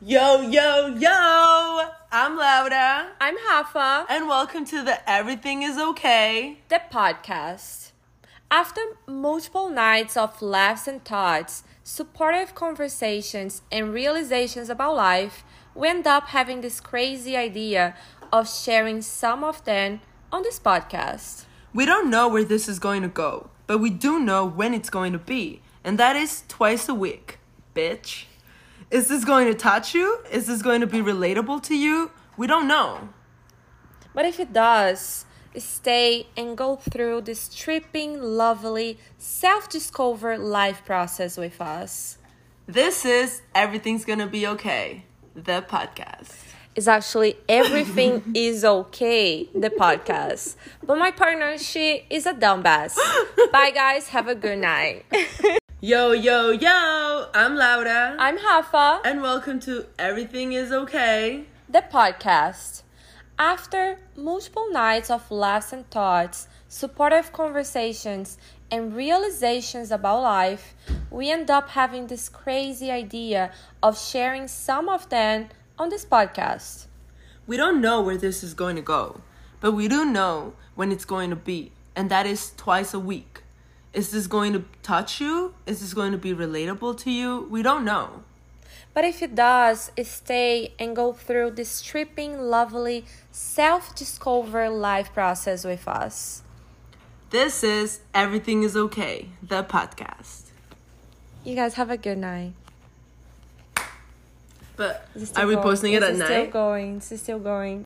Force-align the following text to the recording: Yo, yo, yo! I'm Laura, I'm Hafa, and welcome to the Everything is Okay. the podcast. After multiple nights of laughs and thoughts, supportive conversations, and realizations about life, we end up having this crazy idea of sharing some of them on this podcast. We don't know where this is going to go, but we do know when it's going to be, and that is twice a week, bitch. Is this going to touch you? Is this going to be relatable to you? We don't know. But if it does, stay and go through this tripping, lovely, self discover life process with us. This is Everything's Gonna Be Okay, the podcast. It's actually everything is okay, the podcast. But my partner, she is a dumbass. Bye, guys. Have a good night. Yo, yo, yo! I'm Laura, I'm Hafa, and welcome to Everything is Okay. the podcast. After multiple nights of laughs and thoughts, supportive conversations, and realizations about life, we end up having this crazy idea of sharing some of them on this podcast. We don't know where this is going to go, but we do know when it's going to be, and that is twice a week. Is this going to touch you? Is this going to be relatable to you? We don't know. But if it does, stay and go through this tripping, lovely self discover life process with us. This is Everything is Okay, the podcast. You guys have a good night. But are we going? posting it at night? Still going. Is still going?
Yo, 0.00 0.42
yo, 0.42 0.86
yo! 0.96 1.90
I'm 2.12 2.36
Laura, 2.36 3.08
I'm 3.20 3.36
Hafa, 3.36 4.06
and 4.08 4.28
welcome 4.28 4.64
to 4.66 4.84
the 4.84 4.98
Everything 5.10 5.62
is 5.64 5.76
Okay. 5.76 6.58
the 6.68 6.80
podcast. 6.92 7.90
After 8.48 8.80
multiple 9.08 9.68
nights 9.68 10.16
of 10.16 10.40
laughs 10.40 10.86
and 10.86 11.04
thoughts, 11.04 11.64
supportive 11.82 12.54
conversations, 12.54 13.62
and 13.72 13.92
realizations 13.92 14.70
about 14.70 14.94
life, 14.94 15.42
we 15.74 15.88
end 15.88 16.06
up 16.06 16.28
having 16.28 16.60
this 16.60 16.78
crazy 16.80 17.36
idea 17.36 17.96
of 18.32 18.48
sharing 18.48 19.02
some 19.02 19.42
of 19.42 19.64
them 19.64 20.00
on 20.30 20.44
this 20.44 20.60
podcast. 20.60 21.44
We 21.74 21.84
don't 21.84 22.08
know 22.08 22.28
where 22.28 22.44
this 22.44 22.68
is 22.68 22.78
going 22.78 23.02
to 23.02 23.08
go, 23.08 23.50
but 23.66 23.78
we 23.78 23.90
do 23.90 24.20
know 24.20 24.46
when 24.46 24.74
it's 24.74 24.90
going 24.90 25.12
to 25.12 25.18
be, 25.18 25.60
and 25.82 25.98
that 25.98 26.14
is 26.14 26.44
twice 26.46 26.88
a 26.88 26.94
week, 26.94 27.40
bitch. 27.74 28.26
Is 28.90 29.08
this 29.08 29.24
going 29.24 29.46
to 29.48 29.54
touch 29.54 29.94
you? 29.94 30.18
Is 30.32 30.46
this 30.46 30.62
going 30.62 30.80
to 30.80 30.86
be 30.86 30.98
relatable 30.98 31.62
to 31.64 31.76
you? 31.76 32.10
We 32.38 32.46
don't 32.46 32.66
know. 32.66 33.10
But 34.14 34.24
if 34.24 34.40
it 34.40 34.52
does, 34.54 35.26
stay 35.56 36.26
and 36.38 36.56
go 36.56 36.76
through 36.76 37.22
this 37.22 37.54
tripping, 37.54 38.22
lovely, 38.22 38.98
self 39.18 39.68
discover 39.68 40.38
life 40.38 40.86
process 40.86 41.36
with 41.36 41.60
us. 41.60 42.16
This 42.66 43.04
is 43.04 43.42
Everything's 43.54 44.06
Gonna 44.06 44.26
Be 44.26 44.46
Okay, 44.46 45.04
the 45.34 45.62
podcast. 45.68 46.32
It's 46.74 46.88
actually 46.88 47.36
everything 47.46 48.22
is 48.34 48.64
okay, 48.64 49.50
the 49.54 49.68
podcast. 49.68 50.56
But 50.82 50.96
my 50.96 51.10
partner, 51.10 51.58
she 51.58 52.06
is 52.08 52.24
a 52.24 52.32
dumbass. 52.32 52.96
Bye, 53.52 53.70
guys. 53.74 54.08
Have 54.08 54.28
a 54.28 54.34
good 54.34 54.58
night. 54.58 55.04
Yo, 55.80 56.10
yo, 56.12 56.50
yo! 56.50 57.26
I'm 57.34 57.54
Laura, 57.54 58.16
I'm 58.18 58.38
Hafa, 58.38 59.00
and 59.04 59.22
welcome 59.22 59.60
to 59.60 59.86
Everything 59.98 60.52
is 60.52 60.72
Okay. 60.72 61.44
the 61.68 61.82
podcast. 61.82 62.82
After 63.38 63.98
multiple 64.16 64.68
nights 64.72 65.08
of 65.08 65.30
laughs 65.30 65.72
and 65.72 65.88
thoughts, 65.88 66.48
supportive 66.66 67.32
conversations, 67.32 68.38
and 68.72 68.94
realizations 68.94 69.92
about 69.92 70.22
life, 70.22 70.74
we 71.10 71.30
end 71.30 71.48
up 71.48 71.68
having 71.70 72.08
this 72.08 72.28
crazy 72.28 72.90
idea 72.90 73.52
of 73.80 73.96
sharing 73.96 74.48
some 74.48 74.88
of 74.88 75.08
them 75.10 75.48
on 75.78 75.90
this 75.90 76.04
podcast. 76.04 76.86
We 77.46 77.56
don't 77.56 77.80
know 77.80 78.02
where 78.02 78.18
this 78.18 78.42
is 78.42 78.52
going 78.52 78.74
to 78.76 78.82
go, 78.82 79.20
but 79.60 79.72
we 79.72 79.86
do 79.86 80.04
know 80.04 80.54
when 80.74 80.90
it's 80.90 81.04
going 81.04 81.30
to 81.30 81.36
be, 81.36 81.70
and 81.94 82.10
that 82.10 82.26
is 82.26 82.52
twice 82.56 82.92
a 82.92 82.98
week. 82.98 83.42
Is 83.92 84.10
this 84.10 84.26
going 84.26 84.52
to 84.52 84.64
touch 84.82 85.20
you? 85.20 85.54
Is 85.66 85.80
this 85.80 85.94
going 85.94 86.12
to 86.12 86.18
be 86.18 86.34
relatable 86.34 86.98
to 86.98 87.10
you? 87.10 87.48
We 87.50 87.62
don't 87.62 87.84
know. 87.84 88.22
But 88.94 89.04
if 89.04 89.22
it 89.22 89.34
does, 89.34 89.90
stay 90.02 90.72
and 90.78 90.94
go 90.94 91.12
through 91.12 91.52
this 91.52 91.80
tripping, 91.82 92.38
lovely 92.38 93.04
self 93.30 93.94
discover 93.94 94.68
life 94.68 95.12
process 95.14 95.64
with 95.64 95.86
us. 95.86 96.42
This 97.30 97.62
is 97.62 98.00
Everything 98.14 98.62
is 98.62 98.76
Okay, 98.76 99.28
the 99.42 99.62
podcast. 99.62 100.50
You 101.44 101.54
guys 101.54 101.74
have 101.74 101.90
a 101.90 101.96
good 101.96 102.18
night. 102.18 102.54
But 104.76 105.08
are 105.36 105.46
we 105.46 105.54
going? 105.54 105.62
posting 105.62 105.92
it 105.92 106.02
at 106.02 106.14
night? 106.14 106.26
Still 106.26 106.46
going. 106.46 106.96
Is 106.98 107.22
still 107.22 107.38
going? 107.38 107.76